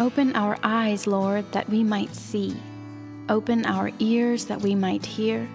[0.00, 2.56] Open our eyes, Lord, that we might see.
[3.28, 5.48] Open our ears that we might hear.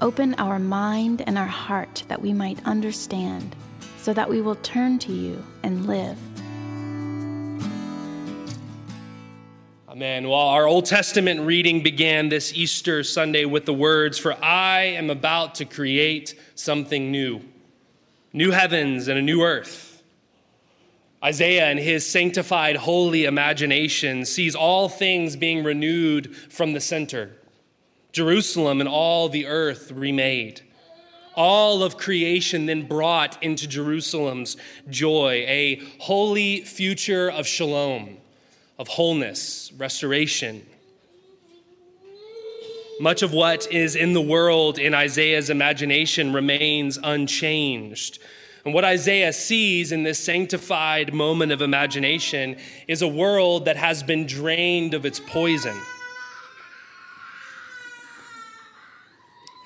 [0.00, 3.54] Open our mind and our heart that we might understand,
[3.98, 6.16] so that we will turn to you and live.
[9.86, 10.28] Amen.
[10.28, 15.10] Well, our Old Testament reading began this Easter Sunday with the words, For I am
[15.10, 17.42] about to create something new,
[18.32, 19.87] new heavens and a new earth.
[21.22, 27.32] Isaiah, in his sanctified, holy imagination, sees all things being renewed from the center
[28.12, 30.62] Jerusalem and all the earth remade.
[31.34, 34.56] All of creation then brought into Jerusalem's
[34.88, 38.16] joy, a holy future of shalom,
[38.78, 40.66] of wholeness, restoration.
[43.00, 48.18] Much of what is in the world in Isaiah's imagination remains unchanged.
[48.64, 52.56] And what Isaiah sees in this sanctified moment of imagination
[52.86, 55.76] is a world that has been drained of its poison.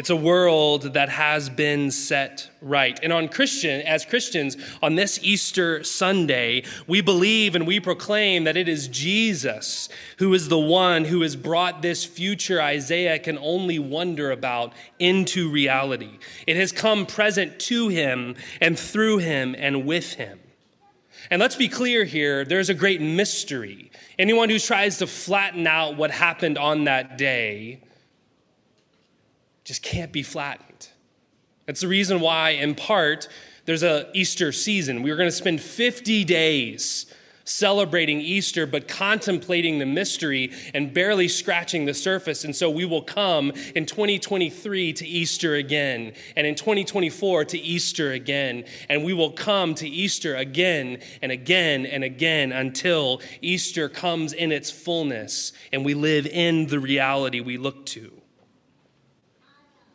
[0.03, 2.99] It's a world that has been set right.
[3.05, 8.57] And on Christian, as Christians, on this Easter Sunday, we believe and we proclaim that
[8.57, 13.79] it is Jesus who is the one who has brought this future Isaiah can only
[13.79, 16.19] wonder about into reality.
[16.49, 20.41] It has come present to him and through him and with him.
[21.31, 23.93] And let's be clear here there's a great mystery.
[24.19, 27.83] Anyone who tries to flatten out what happened on that day
[29.73, 30.89] just can't be flattened.
[31.65, 33.27] That's the reason why, in part,
[33.65, 35.01] there's a Easter season.
[35.01, 37.07] We are going to spend 50 days
[37.45, 42.45] celebrating Easter, but contemplating the mystery and barely scratching the surface.
[42.45, 48.13] And so we will come in 2023 to Easter again, and in 2024 to Easter
[48.13, 54.35] again, and we will come to Easter again and again and again until Easter comes
[54.35, 58.22] in its fullness and we live in the reality we look to.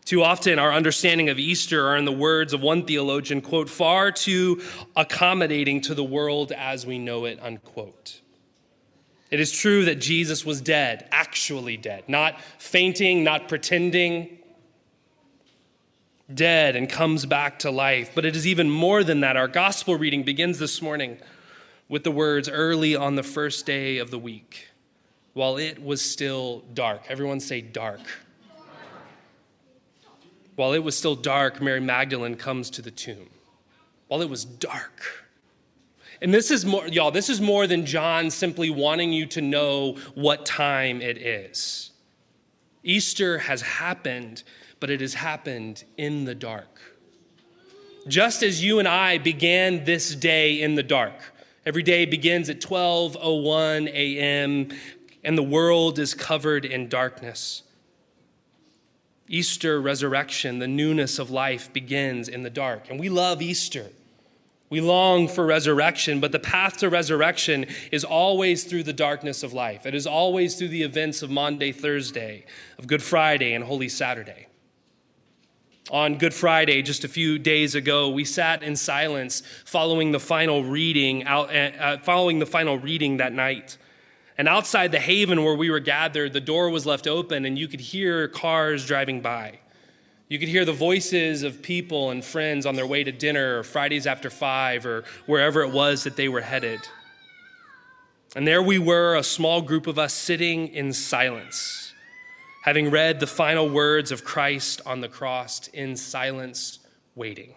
[0.07, 4.09] Too often, our understanding of Easter are, in the words of one theologian, quote, far
[4.09, 4.61] too
[4.95, 8.21] accommodating to the world as we know it, unquote.
[9.31, 14.37] It is true that Jesus was dead, actually dead, not fainting, not pretending,
[16.33, 18.11] dead and comes back to life.
[18.15, 19.35] But it is even more than that.
[19.35, 21.17] Our gospel reading begins this morning
[21.89, 24.69] with the words, early on the first day of the week,
[25.33, 27.01] while it was still dark.
[27.09, 27.99] Everyone say dark.
[30.57, 33.29] While it was still dark, Mary Magdalene comes to the tomb.
[34.07, 35.03] While it was dark.
[36.19, 39.97] And this is more, y'all, this is more than John simply wanting you to know
[40.15, 41.91] what time it is.
[42.83, 44.41] Easter has happened,
[44.79, 46.81] but it has happened in the dark.
[48.07, 51.21] Just as you and I began this day in the dark.
[51.67, 54.69] Every day begins at 12:01 a.m.
[55.23, 57.61] and the world is covered in darkness.
[59.27, 62.89] Easter resurrection, the newness of life begins in the dark.
[62.89, 63.87] And we love Easter.
[64.69, 69.53] We long for resurrection, but the path to resurrection is always through the darkness of
[69.53, 69.85] life.
[69.85, 72.45] It is always through the events of Maundy, Thursday,
[72.77, 74.47] of Good Friday, and Holy Saturday.
[75.89, 80.65] On Good Friday, just a few days ago, we sat in silence following the final
[80.65, 83.77] reading, out, uh, following the final reading that night.
[84.37, 87.67] And outside the haven where we were gathered, the door was left open and you
[87.67, 89.59] could hear cars driving by.
[90.29, 93.63] You could hear the voices of people and friends on their way to dinner or
[93.63, 96.81] Fridays after five or wherever it was that they were headed.
[98.35, 101.93] And there we were, a small group of us sitting in silence,
[102.63, 106.79] having read the final words of Christ on the cross in silence,
[107.15, 107.55] waiting.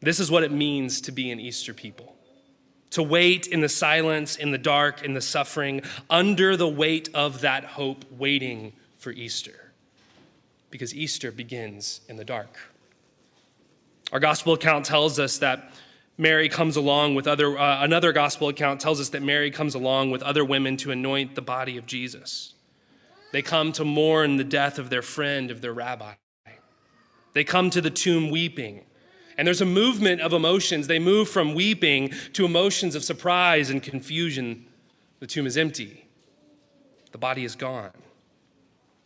[0.00, 2.14] This is what it means to be an Easter people
[2.92, 7.40] to wait in the silence, in the dark, in the suffering, under the weight of
[7.40, 9.72] that hope, waiting for Easter.
[10.70, 12.58] Because Easter begins in the dark.
[14.12, 15.72] Our gospel account tells us that
[16.18, 20.10] Mary comes along with other, uh, another gospel account tells us that Mary comes along
[20.10, 22.52] with other women to anoint the body of Jesus.
[23.32, 26.12] They come to mourn the death of their friend, of their rabbi.
[27.32, 28.84] They come to the tomb weeping
[29.36, 30.86] and there's a movement of emotions.
[30.86, 34.66] They move from weeping to emotions of surprise and confusion.
[35.20, 36.04] The tomb is empty,
[37.12, 37.92] the body is gone.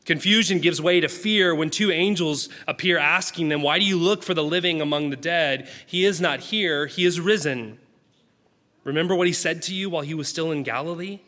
[0.06, 4.22] Confusion gives way to fear when two angels appear asking them, Why do you look
[4.22, 5.68] for the living among the dead?
[5.84, 7.78] He is not here, he is risen.
[8.84, 11.18] Remember what he said to you while he was still in Galilee?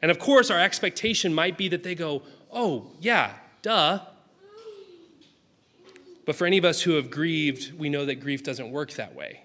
[0.00, 2.22] And of course, our expectation might be that they go,
[2.52, 4.00] Oh, yeah, duh.
[6.24, 9.14] But for any of us who have grieved, we know that grief doesn't work that
[9.14, 9.42] way.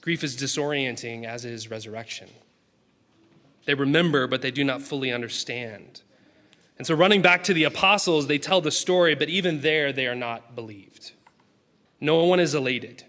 [0.00, 2.28] Grief is disorienting, as is resurrection.
[3.66, 6.02] They remember, but they do not fully understand.
[6.78, 10.06] And so, running back to the apostles, they tell the story, but even there, they
[10.06, 11.12] are not believed.
[12.00, 13.04] No one is elated.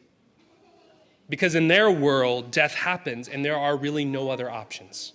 [1.30, 5.14] Because in their world, death happens, and there are really no other options.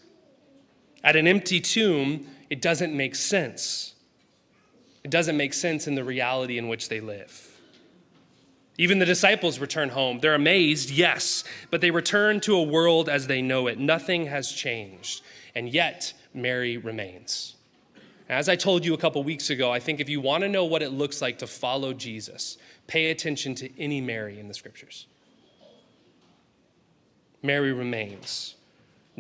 [1.05, 3.96] At an empty tomb, it doesn't make sense.
[5.07, 7.61] It doesn't make sense in the reality in which they live.
[8.77, 10.19] Even the disciples return home.
[10.19, 13.79] They're amazed, yes, but they return to a world as they know it.
[13.79, 15.23] Nothing has changed,
[15.55, 17.55] and yet Mary remains.
[18.29, 20.65] As I told you a couple weeks ago, I think if you want to know
[20.65, 22.59] what it looks like to follow Jesus,
[22.89, 25.07] pay attention to any Mary in the scriptures.
[27.45, 28.57] Mary remains.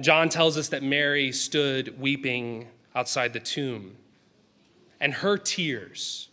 [0.00, 2.66] John tells us that Mary stood weeping
[2.96, 3.98] outside the tomb,
[5.00, 6.28] and her tears,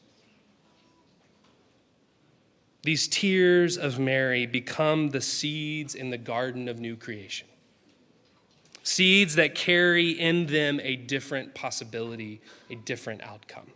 [2.83, 7.47] these tears of Mary, become the seeds in the garden of new creation.
[8.83, 13.67] Seeds that carry in them a different possibility, a different outcome.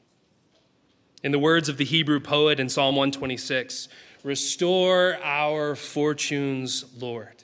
[1.24, 3.88] In the words of the Hebrew poet in Psalm 126,
[4.24, 7.44] restore our fortunes, Lord,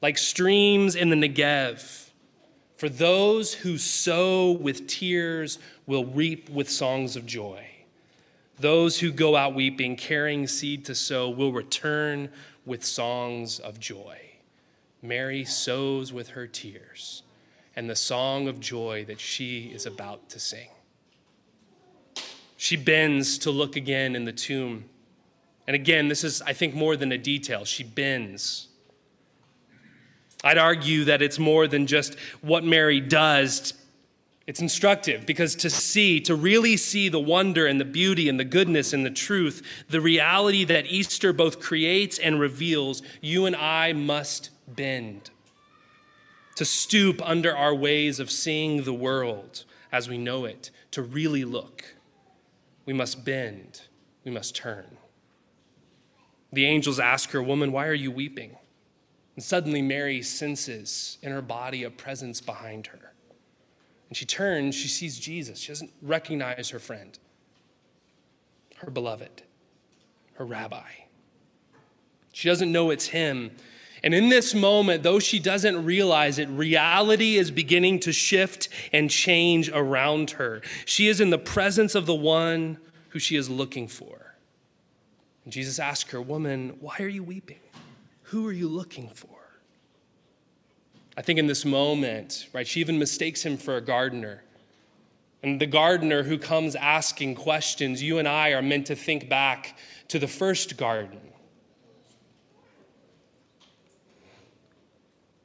[0.00, 2.09] like streams in the Negev.
[2.80, 7.62] For those who sow with tears will reap with songs of joy.
[8.58, 12.30] Those who go out weeping, carrying seed to sow, will return
[12.64, 14.18] with songs of joy.
[15.02, 17.22] Mary sows with her tears
[17.76, 20.70] and the song of joy that she is about to sing.
[22.56, 24.86] She bends to look again in the tomb.
[25.66, 27.66] And again, this is, I think, more than a detail.
[27.66, 28.69] She bends.
[30.42, 33.74] I'd argue that it's more than just what Mary does.
[34.46, 38.44] It's instructive because to see, to really see the wonder and the beauty and the
[38.44, 43.92] goodness and the truth, the reality that Easter both creates and reveals, you and I
[43.92, 45.30] must bend.
[46.56, 51.44] To stoop under our ways of seeing the world as we know it, to really
[51.44, 51.84] look.
[52.86, 53.82] We must bend,
[54.24, 54.96] we must turn.
[56.52, 58.56] The angels ask her, Woman, why are you weeping?
[59.36, 63.12] And suddenly Mary senses in her body a presence behind her.
[64.08, 65.58] And she turns, she sees Jesus.
[65.58, 67.16] She doesn't recognize her friend,
[68.78, 69.42] her beloved,
[70.34, 70.88] her rabbi.
[72.32, 73.52] She doesn't know it's him.
[74.02, 79.10] And in this moment, though she doesn't realize it, reality is beginning to shift and
[79.10, 80.62] change around her.
[80.86, 82.78] She is in the presence of the one
[83.10, 84.34] who she is looking for.
[85.44, 87.60] And Jesus asks her, Woman, why are you weeping?
[88.30, 89.40] Who are you looking for?
[91.16, 94.44] I think in this moment, right, she even mistakes him for a gardener.
[95.42, 99.76] And the gardener who comes asking questions, you and I are meant to think back
[100.06, 101.20] to the first garden.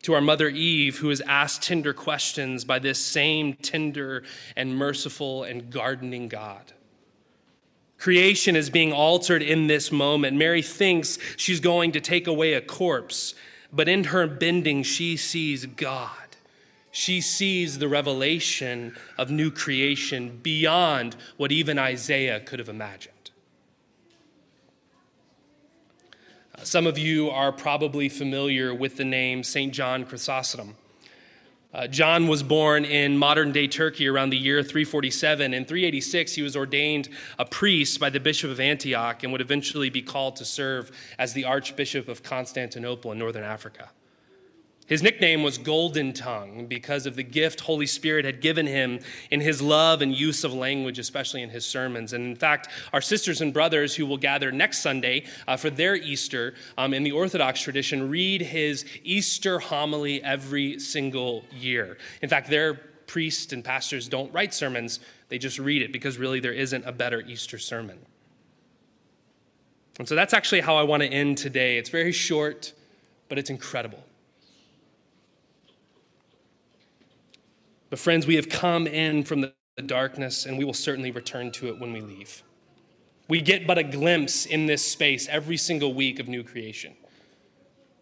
[0.03, 4.21] To our mother Eve, who is asked tender questions by this same tender
[4.55, 6.73] and merciful and gardening God.
[8.05, 10.37] Creation is being altered in this moment.
[10.37, 13.33] Mary thinks she's going to take away a corpse,
[13.73, 16.37] but in her bending, she sees God.
[16.91, 23.31] She sees the revelation of new creation beyond what even Isaiah could have imagined.
[26.53, 29.73] Uh, some of you are probably familiar with the name St.
[29.73, 30.75] John Chrysostom.
[31.75, 35.53] Uh, John was born in modern day Turkey around the year 347.
[35.53, 39.89] In 386, he was ordained a priest by the Bishop of Antioch and would eventually
[39.89, 40.89] be called to serve
[41.19, 43.89] as the Archbishop of Constantinople in northern Africa.
[44.87, 48.99] His nickname was Golden Tongue because of the gift Holy Spirit had given him
[49.31, 52.13] in his love and use of language, especially in his sermons.
[52.13, 55.95] And in fact, our sisters and brothers who will gather next Sunday uh, for their
[55.95, 61.97] Easter um, in the Orthodox tradition read his Easter homily every single year.
[62.21, 62.75] In fact, their
[63.07, 64.99] priests and pastors don't write sermons,
[65.29, 67.97] they just read it because really there isn't a better Easter sermon.
[69.97, 71.79] And so that's actually how I want to end today.
[71.79, 72.73] It's very short,
[73.29, 74.03] but it's incredible.
[77.89, 79.53] But, friends, we have come in from the
[79.85, 82.43] darkness, and we will certainly return to it when we leave.
[83.27, 86.95] We get but a glimpse in this space every single week of new creation.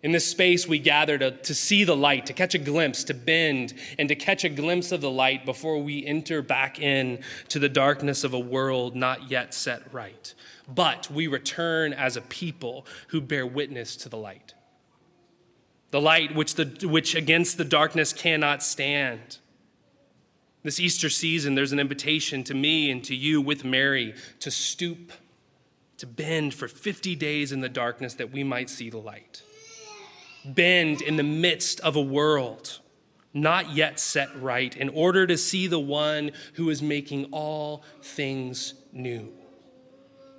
[0.04, 3.14] In this space, we gather to, to see the light, to catch a glimpse, to
[3.14, 7.58] bend, and to catch a glimpse of the light before we enter back in to
[7.58, 10.34] the darkness of a world not yet set right.
[10.68, 14.54] But we return as a people who bear witness to the light.
[15.92, 19.38] The light which, the, which against the darkness cannot stand.
[20.64, 25.12] This Easter season, there's an invitation to me and to you with Mary to stoop,
[25.98, 29.42] to bend for 50 days in the darkness that we might see the light.
[30.46, 32.80] bend in the midst of a world
[33.34, 38.76] not yet set right, in order to see the one who is making all things
[38.92, 39.34] new.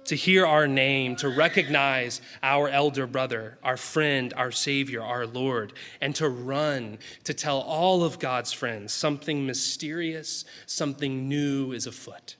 [0.06, 5.72] To hear our name, to recognize our elder brother, our friend, our Savior, our Lord,
[6.00, 12.36] and to run to tell all of God's friends something mysterious, something new is afoot.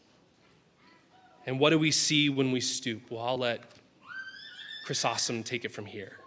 [1.47, 3.11] And what do we see when we stoop?
[3.11, 3.63] Well, I'll let
[4.85, 6.19] Chrysostom take it from here.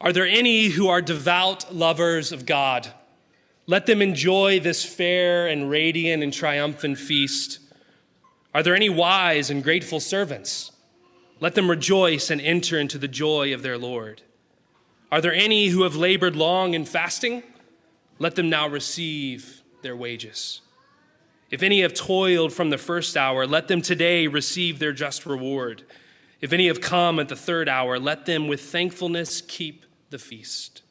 [0.00, 2.88] Are there any who are devout lovers of God?
[3.66, 7.60] Let them enjoy this fair and radiant and triumphant feast.
[8.54, 10.70] Are there any wise and grateful servants?
[11.40, 14.22] Let them rejoice and enter into the joy of their Lord.
[15.10, 17.42] Are there any who have labored long in fasting?
[18.18, 20.60] Let them now receive their wages.
[21.50, 25.82] If any have toiled from the first hour, let them today receive their just reward.
[26.40, 30.82] If any have come at the third hour, let them with thankfulness keep the feast.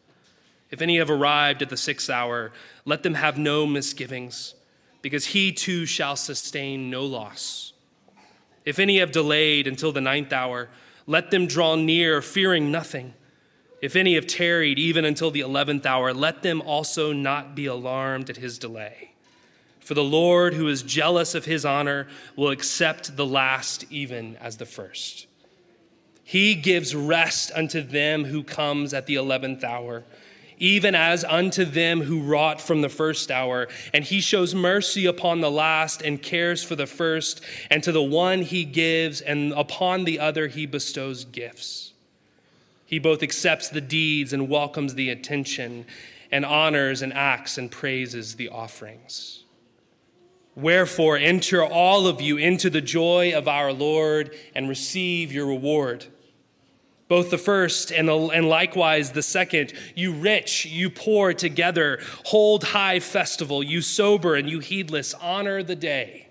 [0.70, 2.51] If any have arrived at the sixth hour,
[2.86, 4.55] let them have no misgivings,
[5.03, 7.74] because he too shall sustain no loss.
[8.65, 10.69] If any have delayed until the ninth hour,
[11.05, 13.13] let them draw near, fearing nothing.
[13.81, 18.29] If any have tarried even until the eleventh hour, let them also not be alarmed
[18.29, 19.12] at his delay.
[19.81, 22.07] For the Lord, who is jealous of his honor,
[22.38, 25.27] will accept the last even as the first.
[26.24, 30.05] He gives rest unto them who comes at the eleventh hour,
[30.57, 33.67] even as unto them who wrought from the first hour.
[33.93, 38.03] And he shows mercy upon the last and cares for the first, and to the
[38.03, 41.93] one he gives, and upon the other he bestows gifts.
[42.86, 45.86] He both accepts the deeds and welcomes the attention,
[46.31, 49.43] and honors and acts and praises the offerings.
[50.55, 56.05] Wherefore, enter all of you into the joy of our Lord and receive your reward
[57.07, 59.74] both the first and, the, and likewise the second.
[59.95, 63.62] You rich, you poor together, hold high festival.
[63.62, 66.27] You sober and you heedless, honor the day.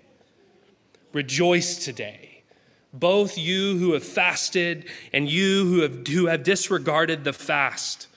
[1.13, 2.43] Rejoice today.
[2.91, 8.07] Both you who have fasted and you who have, who have disregarded the fast.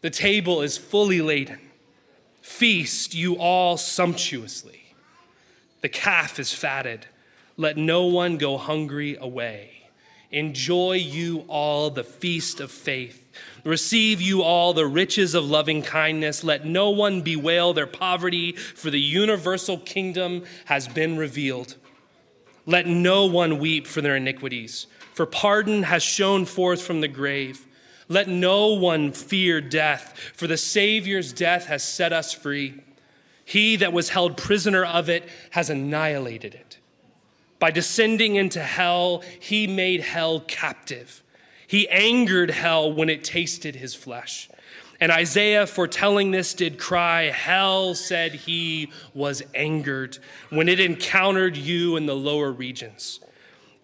[0.00, 1.60] The table is fully laden.
[2.40, 4.94] Feast you all sumptuously.
[5.80, 7.06] The calf is fatted.
[7.56, 9.81] Let no one go hungry away.
[10.32, 13.18] Enjoy you all the feast of faith.
[13.64, 16.42] Receive you all the riches of loving kindness.
[16.42, 21.76] Let no one bewail their poverty, for the universal kingdom has been revealed.
[22.64, 27.66] Let no one weep for their iniquities, for pardon has shone forth from the grave.
[28.08, 32.80] Let no one fear death, for the Savior's death has set us free.
[33.44, 36.78] He that was held prisoner of it has annihilated it.
[37.62, 41.22] By descending into hell, he made hell captive.
[41.68, 44.50] He angered hell when it tasted his flesh.
[44.98, 50.18] And Isaiah, foretelling this, did cry, Hell, said he, was angered
[50.50, 53.20] when it encountered you in the lower regions.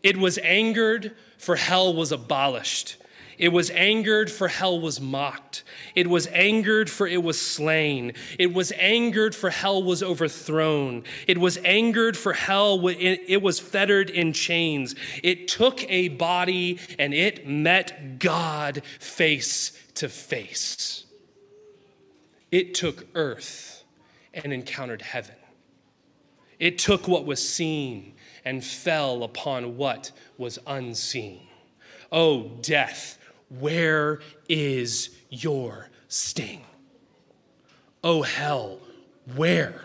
[0.02, 2.96] It was angered, for hell was abolished.
[3.38, 5.62] It was angered, for hell was mocked.
[5.94, 8.14] It was angered, for it was slain.
[8.38, 11.04] It was angered, for hell was overthrown.
[11.26, 14.94] It was angered, for hell it was fettered in chains.
[15.22, 21.04] It took a body and it met God face to face.
[22.50, 23.84] It took earth
[24.34, 25.34] and encountered heaven.
[26.58, 28.14] It took what was seen
[28.44, 31.46] and fell upon what was unseen.
[32.10, 33.17] Oh, death,
[33.48, 36.64] where is your sting?
[38.04, 38.78] O oh, hell,
[39.36, 39.84] where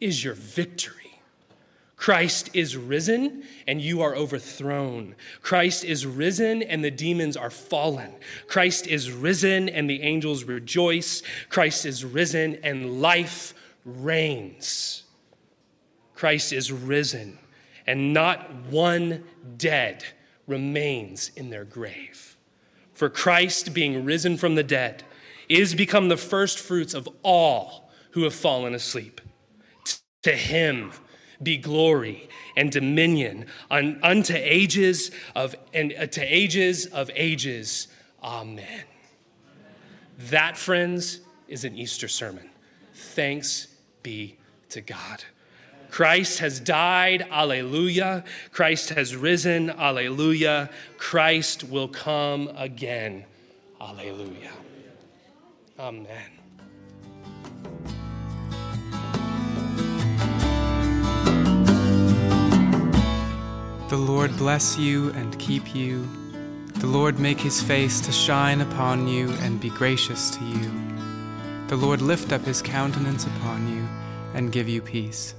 [0.00, 0.94] is your victory?
[1.98, 5.16] Christ is risen and you are overthrown.
[5.42, 8.14] Christ is risen and the demons are fallen.
[8.46, 11.22] Christ is risen and the angels rejoice.
[11.48, 13.52] Christ is risen and life
[13.84, 15.02] reigns.
[16.14, 17.38] Christ is risen
[17.86, 19.24] and not one
[19.56, 20.04] dead
[20.46, 22.37] remains in their grave.
[22.98, 25.04] For Christ, being risen from the dead,
[25.48, 29.20] is become the first fruits of all who have fallen asleep.
[30.24, 30.90] To him
[31.40, 37.86] be glory and dominion unto ages of and uh, to ages of ages.
[38.20, 38.82] Amen.
[40.30, 42.50] That, friends, is an Easter sermon.
[42.94, 43.68] Thanks
[44.02, 44.38] be
[44.70, 45.22] to God.
[45.90, 48.24] Christ has died, alleluia.
[48.52, 50.70] Christ has risen, alleluia.
[50.96, 53.24] Christ will come again,
[53.80, 54.52] alleluia.
[55.78, 56.38] Amen.
[63.88, 66.06] The Lord bless you and keep you.
[66.74, 70.70] The Lord make his face to shine upon you and be gracious to you.
[71.68, 73.88] The Lord lift up his countenance upon you
[74.34, 75.34] and give you peace.